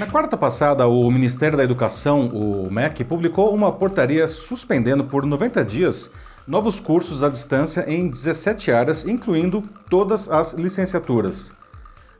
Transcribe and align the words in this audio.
Na 0.00 0.06
quarta 0.06 0.34
passada, 0.34 0.86
o 0.86 1.10
Ministério 1.10 1.58
da 1.58 1.62
Educação, 1.62 2.28
o 2.28 2.70
MEC, 2.70 3.04
publicou 3.04 3.54
uma 3.54 3.70
portaria 3.70 4.26
suspendendo 4.26 5.04
por 5.04 5.26
90 5.26 5.62
dias 5.62 6.10
novos 6.46 6.80
cursos 6.80 7.22
à 7.22 7.28
distância 7.28 7.84
em 7.86 8.08
17 8.08 8.72
áreas, 8.72 9.04
incluindo 9.04 9.60
todas 9.90 10.30
as 10.30 10.54
licenciaturas. 10.54 11.52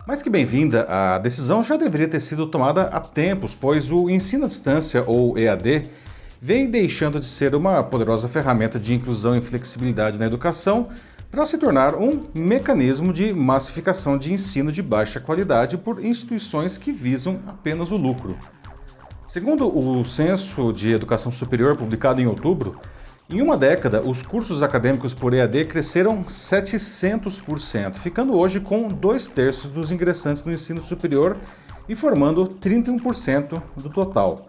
Mais 0.07 0.21
que 0.21 0.29
bem-vinda, 0.29 0.85
a 0.91 1.19
decisão 1.21 1.65
já 1.65 1.79
deveria 1.79 2.07
ter 2.07 2.21
sido 2.21 2.47
tomada 2.47 2.83
há 2.83 3.01
tempos, 3.01 3.55
pois 3.55 3.91
o 3.91 4.11
ensino 4.11 4.45
à 4.45 4.49
distância, 4.49 5.03
ou 5.07 5.39
EAD, 5.39 5.89
vem 6.39 6.71
deixando 6.71 7.19
de 7.19 7.27
ser 7.27 7.55
uma 7.55 7.83
poderosa 7.83 8.29
ferramenta 8.29 8.79
de 8.79 8.93
inclusão 8.93 9.35
e 9.39 9.41
flexibilidade 9.41 10.19
na 10.19 10.27
educação 10.27 10.91
para 11.31 11.47
se 11.47 11.57
tornar 11.59 11.95
um 11.95 12.27
mecanismo 12.35 13.13
de 13.13 13.33
massificação 13.33 14.19
de 14.19 14.33
ensino 14.33 14.73
de 14.73 14.83
baixa 14.83 15.21
qualidade 15.21 15.79
por 15.79 16.05
instituições 16.05 16.77
que 16.77 16.91
visam 16.91 17.41
apenas 17.47 17.93
o 17.93 17.97
lucro. 17.97 18.37
Segundo 19.29 19.69
o 19.69 20.05
Censo 20.05 20.73
de 20.73 20.91
Educação 20.91 21.31
Superior 21.31 21.77
publicado 21.77 22.21
em 22.21 22.27
outubro, 22.27 22.81
em 23.29 23.41
uma 23.41 23.57
década, 23.57 24.03
os 24.03 24.25
cursos 24.25 24.61
acadêmicos 24.61 25.15
por 25.15 25.33
EAD 25.33 25.67
cresceram 25.67 26.25
700%, 26.25 27.95
ficando 27.95 28.35
hoje 28.37 28.59
com 28.59 28.89
dois 28.89 29.29
terços 29.29 29.71
dos 29.71 29.93
ingressantes 29.93 30.45
no 30.45 30.53
ensino 30.53 30.81
superior 30.81 31.39
e 31.89 31.95
formando 31.95 32.45
31% 32.45 33.63
do 33.77 33.89
total 33.89 34.47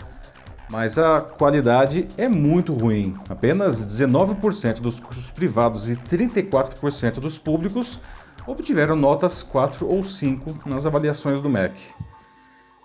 mas 0.71 0.97
a 0.97 1.19
qualidade 1.19 2.07
é 2.17 2.29
muito 2.29 2.73
ruim. 2.73 3.13
Apenas 3.27 3.85
19% 3.85 4.79
dos 4.79 5.01
cursos 5.01 5.29
privados 5.29 5.89
e 5.89 5.97
34% 5.97 7.15
dos 7.15 7.37
públicos 7.37 7.99
obtiveram 8.47 8.95
notas 8.95 9.43
4 9.43 9.85
ou 9.85 10.01
5 10.01 10.67
nas 10.67 10.85
avaliações 10.85 11.41
do 11.41 11.49
MEC. 11.49 11.77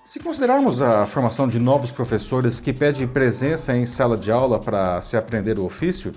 Se 0.04 0.18
considerarmos 0.18 0.82
a 0.82 1.06
formação 1.06 1.48
de 1.48 1.60
novos 1.60 1.92
professores 1.92 2.58
que 2.58 2.72
pede 2.72 3.06
presença 3.06 3.77
em 3.77 3.86
sala 3.86 4.16
de 4.16 4.33
aula 4.33 4.58
para 4.58 5.00
se 5.00 5.16
aprender 5.16 5.56
o 5.56 5.64
ofício, 5.64 6.12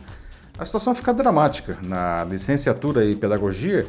a 0.57 0.65
situação 0.65 0.95
fica 0.95 1.13
dramática. 1.13 1.77
Na 1.83 2.23
licenciatura 2.25 3.05
e 3.05 3.15
pedagogia, 3.15 3.87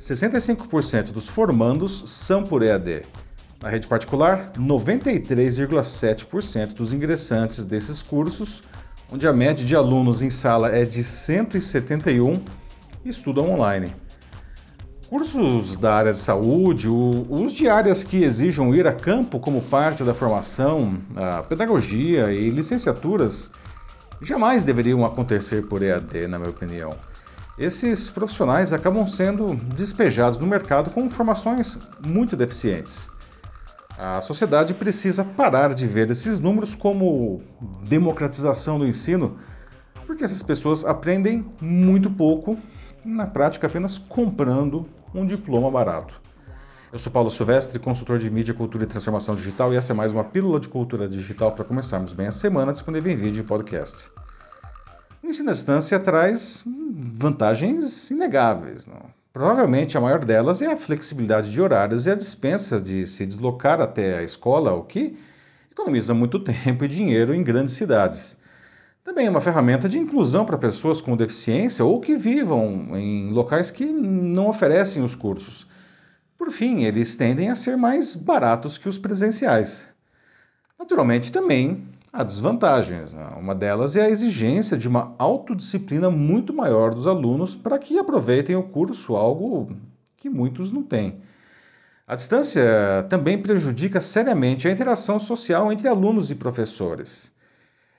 65% 0.00 1.12
dos 1.12 1.28
formandos 1.28 2.02
são 2.06 2.42
por 2.42 2.62
EAD. 2.62 3.02
Na 3.62 3.68
rede 3.68 3.86
particular, 3.86 4.52
93,7% 4.56 6.72
dos 6.72 6.94
ingressantes 6.94 7.66
desses 7.66 8.02
cursos, 8.02 8.62
onde 9.12 9.28
a 9.28 9.34
média 9.34 9.66
de 9.66 9.76
alunos 9.76 10.22
em 10.22 10.30
sala 10.30 10.74
é 10.74 10.86
de 10.86 11.04
171, 11.04 12.42
estudam 13.04 13.52
online. 13.52 13.94
Cursos 15.10 15.76
da 15.76 15.94
área 15.94 16.12
de 16.12 16.18
saúde, 16.18 16.88
os 16.88 17.52
de 17.52 17.68
áreas 17.68 18.02
que 18.02 18.22
exijam 18.22 18.74
ir 18.74 18.86
a 18.86 18.94
campo 18.94 19.38
como 19.38 19.60
parte 19.60 20.02
da 20.04 20.14
formação, 20.14 20.96
a 21.14 21.42
pedagogia 21.42 22.32
e 22.32 22.48
licenciaturas, 22.48 23.50
jamais 24.22 24.64
deveriam 24.64 25.04
acontecer 25.04 25.66
por 25.66 25.82
EAD, 25.82 26.28
na 26.28 26.38
minha 26.38 26.50
opinião. 26.50 26.96
Esses 27.58 28.08
profissionais 28.08 28.72
acabam 28.72 29.06
sendo 29.06 29.54
despejados 29.54 30.38
no 30.38 30.46
mercado 30.46 30.88
com 30.90 31.10
formações 31.10 31.78
muito 32.00 32.34
deficientes. 32.34 33.10
A 34.02 34.22
sociedade 34.22 34.72
precisa 34.72 35.22
parar 35.22 35.74
de 35.74 35.86
ver 35.86 36.10
esses 36.10 36.40
números 36.40 36.74
como 36.74 37.42
democratização 37.86 38.78
do 38.78 38.86
ensino, 38.86 39.36
porque 40.06 40.24
essas 40.24 40.42
pessoas 40.42 40.86
aprendem 40.86 41.44
muito 41.60 42.10
pouco, 42.10 42.56
na 43.04 43.26
prática 43.26 43.66
apenas 43.66 43.98
comprando 43.98 44.88
um 45.14 45.26
diploma 45.26 45.70
barato. 45.70 46.18
Eu 46.90 46.98
sou 46.98 47.12
Paulo 47.12 47.30
Silvestre, 47.30 47.78
consultor 47.78 48.18
de 48.18 48.30
mídia, 48.30 48.54
cultura 48.54 48.84
e 48.84 48.86
transformação 48.86 49.34
digital, 49.34 49.70
e 49.70 49.76
essa 49.76 49.92
é 49.92 49.94
mais 49.94 50.12
uma 50.12 50.24
pílula 50.24 50.58
de 50.58 50.70
cultura 50.70 51.06
digital 51.06 51.52
para 51.52 51.66
começarmos 51.66 52.14
bem 52.14 52.26
a 52.26 52.32
semana, 52.32 52.72
disponível 52.72 53.12
em 53.12 53.16
vídeo 53.16 53.42
e 53.42 53.46
podcast. 53.46 54.10
O 55.22 55.26
ensino 55.26 55.50
à 55.50 55.52
distância 55.52 56.00
traz 56.00 56.64
vantagens 56.66 58.10
inegáveis. 58.10 58.86
Não? 58.86 59.19
Provavelmente 59.32 59.96
a 59.96 60.00
maior 60.00 60.24
delas 60.24 60.60
é 60.60 60.66
a 60.66 60.76
flexibilidade 60.76 61.52
de 61.52 61.60
horários 61.60 62.04
e 62.04 62.10
a 62.10 62.16
dispensa 62.16 62.80
de 62.80 63.06
se 63.06 63.24
deslocar 63.24 63.80
até 63.80 64.18
a 64.18 64.24
escola, 64.24 64.72
o 64.72 64.82
que 64.82 65.16
economiza 65.70 66.12
muito 66.12 66.38
tempo 66.42 66.84
e 66.84 66.88
dinheiro 66.88 67.32
em 67.32 67.44
grandes 67.44 67.74
cidades. 67.74 68.36
Também 69.04 69.26
é 69.26 69.30
uma 69.30 69.40
ferramenta 69.40 69.88
de 69.88 69.98
inclusão 69.98 70.44
para 70.44 70.58
pessoas 70.58 71.00
com 71.00 71.16
deficiência 71.16 71.84
ou 71.84 72.00
que 72.00 72.16
vivam 72.16 72.96
em 72.96 73.30
locais 73.30 73.70
que 73.70 73.86
não 73.86 74.48
oferecem 74.48 75.02
os 75.02 75.14
cursos. 75.14 75.66
Por 76.36 76.50
fim, 76.50 76.82
eles 76.82 77.16
tendem 77.16 77.50
a 77.50 77.54
ser 77.54 77.76
mais 77.76 78.16
baratos 78.16 78.78
que 78.78 78.88
os 78.88 78.98
presenciais. 78.98 79.88
Naturalmente, 80.78 81.30
também 81.30 81.86
Há 82.12 82.24
desvantagens. 82.24 83.12
Né? 83.12 83.24
Uma 83.38 83.54
delas 83.54 83.96
é 83.96 84.02
a 84.02 84.10
exigência 84.10 84.76
de 84.76 84.88
uma 84.88 85.14
autodisciplina 85.18 86.10
muito 86.10 86.52
maior 86.52 86.92
dos 86.92 87.06
alunos 87.06 87.54
para 87.54 87.78
que 87.78 87.98
aproveitem 87.98 88.56
o 88.56 88.64
curso, 88.64 89.14
algo 89.14 89.76
que 90.16 90.28
muitos 90.28 90.72
não 90.72 90.82
têm. 90.82 91.22
A 92.06 92.16
distância 92.16 93.06
também 93.08 93.40
prejudica 93.40 94.00
seriamente 94.00 94.66
a 94.66 94.72
interação 94.72 95.20
social 95.20 95.70
entre 95.72 95.86
alunos 95.86 96.30
e 96.30 96.34
professores. 96.34 97.32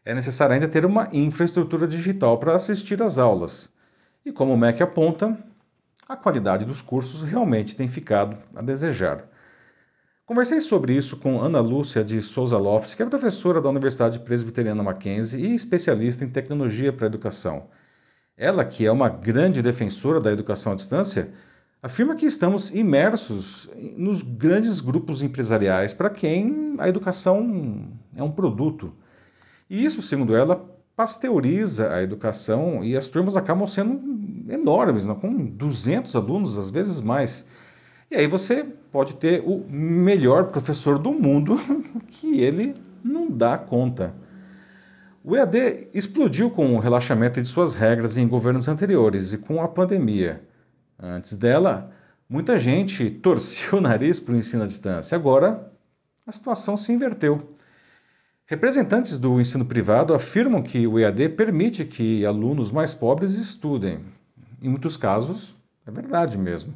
É 0.03 0.13
necessário 0.13 0.53
ainda 0.53 0.67
ter 0.67 0.85
uma 0.85 1.07
infraestrutura 1.13 1.87
digital 1.87 2.37
para 2.37 2.53
assistir 2.53 3.01
às 3.01 3.17
aulas. 3.17 3.69
E 4.25 4.31
como 4.31 4.53
o 4.53 4.57
MEC 4.57 4.83
aponta, 4.83 5.37
a 6.07 6.17
qualidade 6.17 6.65
dos 6.65 6.81
cursos 6.81 7.23
realmente 7.23 7.75
tem 7.75 7.87
ficado 7.87 8.37
a 8.53 8.61
desejar. 8.61 9.30
Conversei 10.31 10.61
sobre 10.61 10.93
isso 10.93 11.17
com 11.17 11.41
Ana 11.41 11.59
Lúcia 11.59 12.05
de 12.05 12.21
Souza 12.21 12.57
Lopes, 12.57 12.95
que 12.95 13.03
é 13.03 13.05
professora 13.05 13.59
da 13.59 13.67
Universidade 13.67 14.17
Presbiteriana 14.19 14.81
Mackenzie 14.81 15.45
e 15.45 15.53
especialista 15.53 16.23
em 16.23 16.29
tecnologia 16.29 16.93
para 16.93 17.05
a 17.05 17.09
educação. 17.09 17.65
Ela, 18.37 18.63
que 18.63 18.85
é 18.85 18.91
uma 18.93 19.09
grande 19.09 19.61
defensora 19.61 20.21
da 20.21 20.31
educação 20.31 20.71
à 20.71 20.75
distância, 20.75 21.33
afirma 21.83 22.15
que 22.15 22.25
estamos 22.25 22.69
imersos 22.69 23.69
nos 23.97 24.21
grandes 24.21 24.79
grupos 24.79 25.21
empresariais 25.21 25.91
para 25.91 26.09
quem 26.09 26.75
a 26.77 26.87
educação 26.87 27.91
é 28.15 28.23
um 28.23 28.31
produto. 28.31 28.93
E 29.69 29.83
isso, 29.83 30.01
segundo 30.01 30.33
ela, 30.33 30.65
pasteuriza 30.95 31.93
a 31.93 32.01
educação 32.01 32.81
e 32.85 32.95
as 32.95 33.09
turmas 33.09 33.35
acabam 33.35 33.67
sendo 33.67 33.99
enormes, 34.49 35.03
com 35.19 35.45
200 35.45 36.15
alunos, 36.15 36.57
às 36.57 36.69
vezes 36.69 37.01
mais. 37.01 37.45
E 38.11 38.15
aí 38.17 38.27
você 38.27 38.65
pode 38.91 39.15
ter 39.15 39.41
o 39.45 39.65
melhor 39.69 40.47
professor 40.47 40.99
do 40.99 41.13
mundo 41.13 41.57
que 42.07 42.41
ele 42.41 42.75
não 43.01 43.31
dá 43.31 43.57
conta. 43.57 44.13
O 45.23 45.37
EAD 45.37 45.87
explodiu 45.93 46.51
com 46.51 46.75
o 46.75 46.79
relaxamento 46.79 47.41
de 47.41 47.47
suas 47.47 47.73
regras 47.73 48.17
em 48.17 48.27
governos 48.27 48.67
anteriores 48.67 49.31
e 49.31 49.37
com 49.37 49.61
a 49.61 49.67
pandemia. 49.67 50.43
Antes 50.99 51.37
dela, 51.37 51.89
muita 52.27 52.57
gente 52.57 53.09
torcia 53.23 53.77
o 53.77 53.81
nariz 53.81 54.19
para 54.19 54.33
o 54.33 54.37
ensino 54.37 54.63
à 54.63 54.67
distância. 54.67 55.15
Agora, 55.15 55.71
a 56.27 56.31
situação 56.33 56.75
se 56.75 56.91
inverteu. 56.91 57.55
Representantes 58.45 59.17
do 59.17 59.39
ensino 59.39 59.63
privado 59.63 60.13
afirmam 60.13 60.61
que 60.61 60.85
o 60.85 60.99
EAD 60.99 61.29
permite 61.29 61.85
que 61.85 62.25
alunos 62.25 62.71
mais 62.71 62.93
pobres 62.93 63.35
estudem. 63.35 63.99
Em 64.61 64.67
muitos 64.67 64.97
casos, 64.97 65.55
é 65.87 65.91
verdade 65.91 66.37
mesmo. 66.37 66.73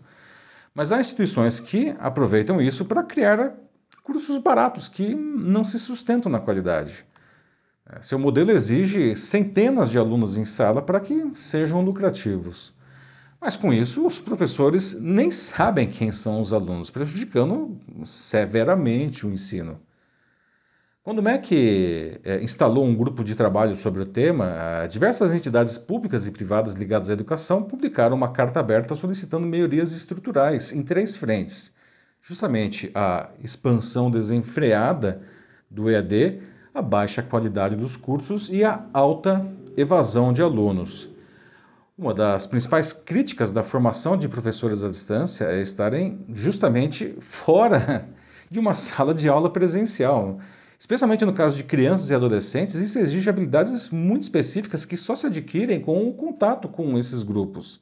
Mas 0.76 0.92
há 0.92 1.00
instituições 1.00 1.62
que 1.62 1.96
aproveitam 1.98 2.62
isso 2.62 2.84
para 2.84 3.02
criar 3.02 3.56
cursos 4.04 4.38
baratos 4.38 4.90
que 4.90 5.16
não 5.16 5.64
se 5.64 5.80
sustentam 5.80 6.30
na 6.30 6.40
qualidade. 6.40 7.06
É, 7.90 8.02
seu 8.02 8.20
modelo 8.20 8.52
exige 8.52 9.16
centenas 9.16 9.90
de 9.90 9.98
alunos 9.98 10.38
em 10.38 10.44
sala 10.44 10.82
para 10.82 11.00
que 11.00 11.32
sejam 11.36 11.82
lucrativos. 11.82 12.74
Mas 13.40 13.56
com 13.56 13.72
isso, 13.72 14.06
os 14.06 14.20
professores 14.20 15.00
nem 15.00 15.32
sabem 15.32 15.88
quem 15.88 16.12
são 16.12 16.42
os 16.42 16.52
alunos, 16.52 16.90
prejudicando 16.90 17.80
severamente 18.04 19.26
o 19.26 19.32
ensino. 19.32 19.80
Quando 21.06 21.20
o 21.20 21.22
MEC 21.22 22.20
é, 22.24 22.42
instalou 22.42 22.84
um 22.84 22.96
grupo 22.96 23.24
de 23.24 23.36
trabalho 23.36 23.76
sobre 23.76 24.02
o 24.02 24.08
tema, 24.08 24.88
diversas 24.90 25.32
entidades 25.32 25.78
públicas 25.78 26.26
e 26.26 26.32
privadas 26.32 26.74
ligadas 26.74 27.12
à 27.12 27.14
educação 27.14 27.62
publicaram 27.62 28.18
uma 28.18 28.32
carta 28.32 28.60
aberta 28.60 28.96
solicitando 28.96 29.46
melhorias 29.46 29.92
estruturais 29.92 30.74
em 30.74 30.82
três 30.82 31.16
frentes: 31.16 31.76
justamente 32.24 32.90
a 32.96 33.30
expansão 33.44 34.10
desenfreada 34.10 35.22
do 35.70 35.92
EAD, 35.92 36.42
a 36.74 36.82
baixa 36.82 37.22
qualidade 37.22 37.76
dos 37.76 37.96
cursos 37.96 38.50
e 38.50 38.64
a 38.64 38.84
alta 38.92 39.46
evasão 39.78 40.34
de 40.34 40.42
alunos. 40.42 41.08
Uma 41.96 42.16
das 42.16 42.48
principais 42.48 42.92
críticas 42.92 43.52
da 43.52 43.62
formação 43.62 44.18
de 44.18 44.28
professores 44.28 44.84
à 44.84 44.90
distância 44.90 45.46
é 45.46 45.62
estarem 45.62 46.26
justamente 46.34 47.16
fora 47.20 48.10
de 48.50 48.58
uma 48.58 48.74
sala 48.74 49.14
de 49.14 49.30
aula 49.30 49.54
presencial. 49.54 50.40
Especialmente 50.78 51.26
no 51.26 51.34
caso 51.34 51.56
de 51.56 51.64
crianças 51.64 52.10
e 52.10 52.16
adolescentes, 52.16 52.76
isso 52.76 53.00
exige 53.00 53.30
habilidades 53.30 53.90
muito 53.90 54.24
específicas 54.24 54.86
que 54.86 54.98
só 54.98 55.16
se 55.16 55.28
adquirem 55.28 55.80
com 55.80 56.08
o 56.08 56.14
contato 56.14 56.68
com 56.68 56.98
esses 56.98 57.24
grupos. 57.24 57.80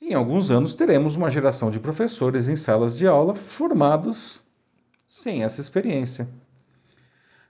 Em 0.00 0.12
alguns 0.12 0.50
anos 0.50 0.74
teremos 0.74 1.16
uma 1.16 1.30
geração 1.30 1.70
de 1.70 1.80
professores 1.80 2.48
em 2.48 2.56
salas 2.56 2.96
de 2.96 3.06
aula 3.06 3.34
formados 3.34 4.42
sem 5.06 5.44
essa 5.44 5.60
experiência. 5.60 6.28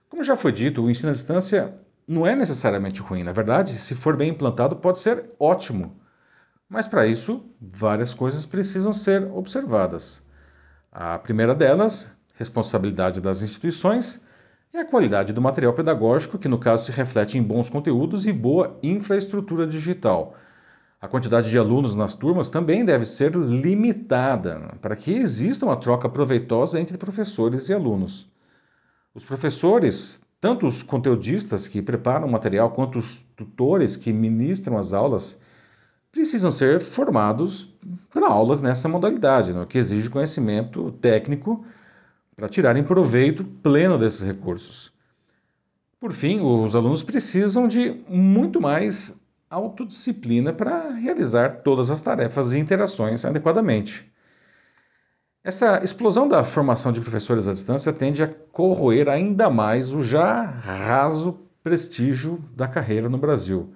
Como 0.08 0.22
já 0.22 0.36
foi 0.36 0.52
dito, 0.52 0.82
o 0.82 0.90
ensino 0.90 1.10
à 1.10 1.12
distância 1.12 1.74
não 2.06 2.26
é 2.26 2.36
necessariamente 2.36 3.00
ruim. 3.00 3.24
Na 3.24 3.32
verdade, 3.32 3.72
se 3.72 3.94
for 3.94 4.16
bem 4.16 4.30
implantado, 4.30 4.76
pode 4.76 4.98
ser 4.98 5.30
ótimo. 5.38 5.96
Mas 6.68 6.86
para 6.86 7.06
isso, 7.06 7.44
várias 7.60 8.14
coisas 8.14 8.46
precisam 8.46 8.92
ser 8.92 9.24
observadas. 9.32 10.22
A 10.92 11.18
primeira 11.18 11.54
delas, 11.54 12.10
responsabilidade 12.36 13.20
das 13.20 13.42
instituições, 13.42 14.20
é 14.74 14.80
a 14.80 14.84
qualidade 14.84 15.32
do 15.32 15.40
material 15.40 15.72
pedagógico, 15.72 16.36
que 16.36 16.48
no 16.48 16.58
caso 16.58 16.86
se 16.86 16.92
reflete 16.92 17.38
em 17.38 17.42
bons 17.42 17.70
conteúdos 17.70 18.26
e 18.26 18.32
boa 18.32 18.76
infraestrutura 18.82 19.68
digital. 19.68 20.34
A 21.00 21.06
quantidade 21.06 21.48
de 21.48 21.56
alunos 21.56 21.94
nas 21.94 22.16
turmas 22.16 22.50
também 22.50 22.84
deve 22.84 23.04
ser 23.04 23.36
limitada 23.36 24.74
para 24.82 24.96
que 24.96 25.12
exista 25.12 25.64
uma 25.64 25.76
troca 25.76 26.08
proveitosa 26.08 26.80
entre 26.80 26.98
professores 26.98 27.68
e 27.68 27.74
alunos. 27.74 28.28
Os 29.14 29.24
professores, 29.24 30.20
tanto 30.40 30.66
os 30.66 30.82
conteudistas 30.82 31.68
que 31.68 31.80
preparam 31.80 32.26
o 32.26 32.32
material 32.32 32.70
quanto 32.72 32.98
os 32.98 33.24
tutores 33.36 33.96
que 33.96 34.12
ministram 34.12 34.76
as 34.76 34.92
aulas, 34.92 35.40
precisam 36.10 36.50
ser 36.50 36.80
formados 36.80 37.72
para 38.12 38.26
aulas 38.26 38.60
nessa 38.60 38.88
modalidade, 38.88 39.52
no 39.52 39.66
que 39.66 39.78
exige 39.78 40.10
conhecimento 40.10 40.90
técnico 41.00 41.64
para 42.36 42.48
tirarem 42.48 42.82
proveito 42.82 43.44
pleno 43.44 43.98
desses 43.98 44.22
recursos. 44.22 44.92
Por 46.00 46.12
fim, 46.12 46.40
os 46.40 46.76
alunos 46.76 47.02
precisam 47.02 47.66
de 47.66 48.02
muito 48.08 48.60
mais 48.60 49.20
autodisciplina 49.48 50.52
para 50.52 50.90
realizar 50.90 51.62
todas 51.62 51.90
as 51.90 52.02
tarefas 52.02 52.52
e 52.52 52.58
interações 52.58 53.24
adequadamente. 53.24 54.12
Essa 55.42 55.82
explosão 55.84 56.26
da 56.26 56.42
formação 56.42 56.90
de 56.90 57.00
professores 57.00 57.46
à 57.46 57.52
distância 57.52 57.92
tende 57.92 58.22
a 58.22 58.28
corroer 58.28 59.08
ainda 59.08 59.50
mais 59.50 59.92
o 59.92 60.02
já 60.02 60.42
raso 60.42 61.38
prestígio 61.62 62.42
da 62.54 62.66
carreira 62.66 63.08
no 63.08 63.18
Brasil. 63.18 63.72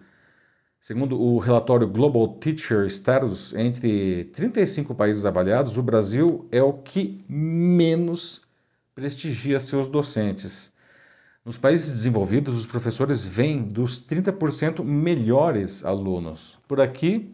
Segundo 0.81 1.21
o 1.21 1.39
relatório 1.39 1.87
Global 1.87 2.29
Teacher 2.39 2.87
Status, 2.87 3.53
entre 3.55 4.25
35 4.33 4.95
países 4.95 5.27
avaliados, 5.27 5.77
o 5.77 5.83
Brasil 5.83 6.47
é 6.51 6.63
o 6.63 6.73
que 6.73 7.25
menos 7.29 8.48
prestigia 8.99 9.61
seus 9.61 9.87
docentes. 9.87 10.73
Nos 11.45 11.57
países 11.57 11.93
desenvolvidos, 11.93 12.57
os 12.57 12.67
professores 12.67 13.25
vêm 13.25 13.63
dos 13.63 14.05
30% 14.05 14.83
melhores 14.83 15.85
alunos. 15.85 16.59
Por 16.67 16.81
aqui, 16.81 17.33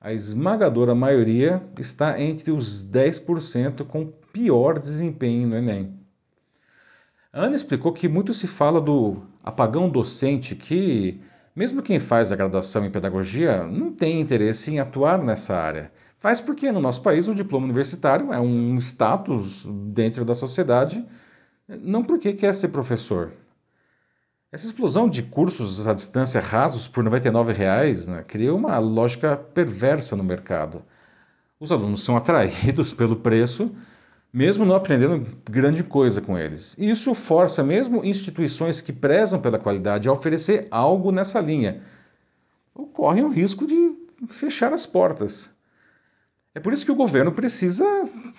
a 0.00 0.14
esmagadora 0.14 0.94
maioria 0.94 1.62
está 1.78 2.18
entre 2.18 2.50
os 2.50 2.82
10% 2.88 3.84
com 3.84 4.06
pior 4.32 4.78
desempenho 4.78 5.48
no 5.48 5.56
Enem. 5.56 5.92
A 7.30 7.42
Ana 7.42 7.56
explicou 7.56 7.92
que 7.92 8.08
muito 8.08 8.32
se 8.32 8.46
fala 8.46 8.80
do 8.80 9.22
apagão 9.44 9.90
docente, 9.90 10.56
que, 10.56 11.20
mesmo 11.54 11.82
quem 11.82 11.98
faz 11.98 12.32
a 12.32 12.36
graduação 12.36 12.86
em 12.86 12.90
pedagogia, 12.90 13.62
não 13.66 13.92
tem 13.92 14.22
interesse 14.22 14.70
em 14.70 14.80
atuar 14.80 15.22
nessa 15.22 15.54
área. 15.54 15.92
Faz 16.20 16.40
porque 16.40 16.72
no 16.72 16.80
nosso 16.80 17.00
país 17.00 17.28
o 17.28 17.34
diploma 17.34 17.66
universitário 17.66 18.32
é 18.32 18.40
um 18.40 18.76
status 18.78 19.66
dentro 19.92 20.24
da 20.24 20.34
sociedade, 20.34 21.04
não 21.68 22.02
porque 22.02 22.32
quer 22.32 22.52
ser 22.52 22.68
professor. 22.68 23.32
Essa 24.50 24.66
explosão 24.66 25.08
de 25.08 25.22
cursos 25.22 25.86
à 25.86 25.94
distância 25.94 26.40
rasos 26.40 26.88
por 26.88 27.04
R$ 27.04 27.10
99,00 27.20 28.08
né, 28.08 28.24
cria 28.26 28.54
uma 28.54 28.78
lógica 28.78 29.36
perversa 29.36 30.16
no 30.16 30.24
mercado. 30.24 30.82
Os 31.60 31.70
alunos 31.70 32.02
são 32.02 32.16
atraídos 32.16 32.92
pelo 32.94 33.16
preço, 33.16 33.70
mesmo 34.32 34.64
não 34.64 34.74
aprendendo 34.74 35.24
grande 35.48 35.84
coisa 35.84 36.20
com 36.20 36.36
eles. 36.36 36.74
E 36.78 36.88
isso 36.90 37.14
força 37.14 37.62
mesmo 37.62 38.04
instituições 38.04 38.80
que 38.80 38.92
prezam 38.92 39.40
pela 39.40 39.58
qualidade 39.58 40.08
a 40.08 40.12
oferecer 40.12 40.66
algo 40.70 41.12
nessa 41.12 41.38
linha. 41.40 41.82
Correm 42.92 43.24
o 43.24 43.28
risco 43.28 43.66
de 43.66 43.92
fechar 44.26 44.72
as 44.72 44.86
portas. 44.86 45.50
É 46.58 46.60
por 46.60 46.72
isso 46.72 46.84
que 46.84 46.90
o 46.90 46.96
governo 46.96 47.30
precisa 47.30 47.84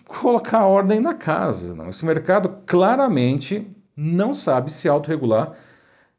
colocar 0.06 0.66
ordem 0.66 1.00
na 1.00 1.14
casa. 1.14 1.74
Não? 1.74 1.88
Esse 1.88 2.06
mercado 2.06 2.50
claramente 2.66 3.66
não 3.96 4.34
sabe 4.34 4.74
se 4.74 4.90
autorregular 4.90 5.54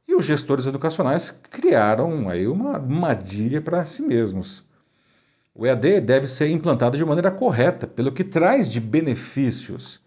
e 0.09 0.15
os 0.15 0.25
gestores 0.25 0.65
educacionais 0.65 1.31
criaram 1.31 2.31
aí 2.31 2.49
uma 2.49 2.77
armadilha 2.77 3.61
para 3.61 3.85
si 3.85 4.01
mesmos. 4.01 4.65
O 5.55 5.67
EAD 5.67 6.01
deve 6.01 6.27
ser 6.27 6.49
implantado 6.49 6.97
de 6.97 7.05
maneira 7.05 7.31
correta, 7.31 7.87
pelo 7.87 8.13
que 8.13 8.25
traz 8.25 8.71
de 8.71 8.81
benefícios. 8.81 10.01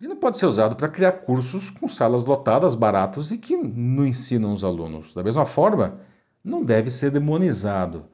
E 0.00 0.08
não 0.08 0.16
pode 0.16 0.38
ser 0.38 0.46
usado 0.46 0.76
para 0.76 0.88
criar 0.88 1.12
cursos 1.12 1.68
com 1.68 1.86
salas 1.86 2.24
lotadas, 2.24 2.74
baratos 2.74 3.30
e 3.30 3.36
que 3.36 3.54
não 3.54 4.06
ensinam 4.06 4.50
os 4.50 4.64
alunos. 4.64 5.12
Da 5.12 5.22
mesma 5.22 5.44
forma, 5.44 6.00
não 6.42 6.64
deve 6.64 6.90
ser 6.90 7.10
demonizado. 7.10 8.06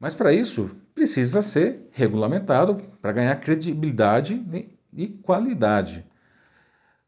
Mas 0.00 0.14
para 0.14 0.32
isso, 0.32 0.70
precisa 0.96 1.42
ser 1.42 1.90
regulamentado 1.92 2.76
para 3.02 3.12
ganhar 3.12 3.36
credibilidade 3.36 4.42
e 4.94 5.08
qualidade. 5.08 6.06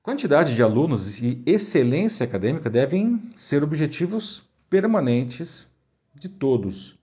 Quantidade 0.02 0.54
de 0.54 0.62
alunos 0.62 1.22
e 1.22 1.42
excelência 1.46 2.24
acadêmica 2.24 2.68
devem 2.68 3.32
ser 3.34 3.64
objetivos 3.64 4.46
permanentes 4.68 5.72
de 6.14 6.28
todos. 6.28 6.98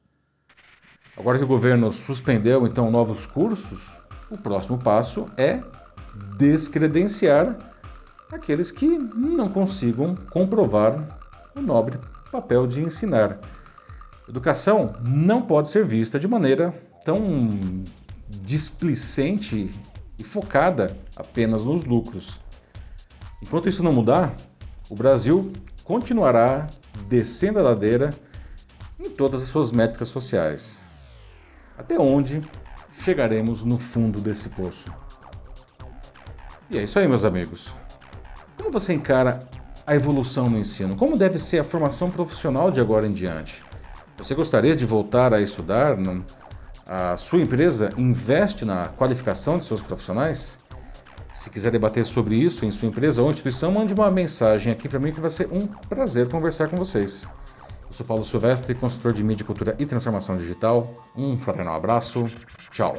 Agora 1.17 1.39
que 1.39 1.43
o 1.43 1.47
governo 1.47 1.91
suspendeu 1.91 2.67
então 2.67 2.91
novos 2.91 3.25
cursos, 3.25 3.99
o 4.29 4.37
próximo 4.37 4.77
passo 4.77 5.27
é 5.37 5.61
descredenciar 6.37 7.73
aqueles 8.31 8.71
que 8.71 8.87
não 8.87 9.49
consigam 9.49 10.15
comprovar 10.29 11.17
o 11.55 11.61
nobre 11.61 11.97
papel 12.31 12.67
de 12.67 12.81
ensinar. 12.81 13.39
Educação 14.27 14.93
não 15.01 15.41
pode 15.41 15.69
ser 15.69 15.85
vista 15.85 16.17
de 16.17 16.27
maneira 16.27 16.73
tão 17.03 17.83
displicente 18.27 19.69
e 20.17 20.23
focada 20.23 20.97
apenas 21.15 21.63
nos 21.63 21.83
lucros. 21.83 22.39
Enquanto 23.41 23.69
isso 23.69 23.83
não 23.83 23.93
mudar, 23.93 24.35
o 24.89 24.95
Brasil 24.95 25.53
continuará 25.83 26.67
descendo 27.07 27.59
a 27.59 27.61
ladeira 27.61 28.11
em 28.99 29.09
todas 29.11 29.43
as 29.43 29.49
suas 29.49 29.71
métricas 29.71 30.07
sociais. 30.07 30.81
Até 31.77 31.99
onde 31.99 32.41
chegaremos 33.03 33.63
no 33.63 33.77
fundo 33.77 34.19
desse 34.19 34.49
poço? 34.49 34.91
E 36.67 36.79
é 36.79 36.83
isso 36.83 36.97
aí, 36.97 37.07
meus 37.07 37.23
amigos. 37.23 37.75
Como 38.57 38.71
você 38.71 38.93
encara 38.93 39.47
a 39.85 39.93
evolução 39.93 40.49
no 40.49 40.57
ensino? 40.57 40.95
Como 40.95 41.15
deve 41.15 41.37
ser 41.37 41.59
a 41.59 41.63
formação 41.63 42.09
profissional 42.09 42.71
de 42.71 42.81
agora 42.81 43.05
em 43.05 43.13
diante? 43.13 43.63
Você 44.17 44.33
gostaria 44.33 44.75
de 44.75 44.85
voltar 44.85 45.33
a 45.33 45.41
estudar? 45.41 45.97
A 46.85 47.17
sua 47.17 47.41
empresa 47.41 47.91
investe 47.97 48.63
na 48.63 48.87
qualificação 48.89 49.57
de 49.57 49.65
seus 49.65 49.81
profissionais? 49.81 50.59
Se 51.33 51.49
quiser 51.49 51.71
debater 51.71 52.05
sobre 52.05 52.35
isso 52.35 52.65
em 52.65 52.71
sua 52.71 52.87
empresa 52.87 53.21
ou 53.21 53.29
instituição, 53.29 53.71
mande 53.71 53.93
uma 53.93 54.09
mensagem 54.09 54.71
aqui 54.71 54.87
para 54.87 54.99
mim 54.99 55.11
que 55.11 55.19
vai 55.19 55.29
ser 55.29 55.49
um 55.51 55.67
prazer 55.67 56.29
conversar 56.29 56.69
com 56.69 56.77
vocês. 56.77 57.27
Eu 57.85 57.91
sou 57.91 58.05
Paulo 58.05 58.23
Silvestre, 58.23 58.73
consultor 58.73 59.11
de 59.11 59.23
mídia, 59.23 59.45
cultura 59.45 59.75
e 59.77 59.85
transformação 59.85 60.37
digital. 60.37 61.05
Um 61.15 61.37
fraternal 61.37 61.75
abraço. 61.75 62.25
Tchau. 62.71 62.95